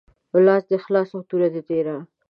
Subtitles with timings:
[0.45, 1.97] لاس دي خلاص او توره دي تیره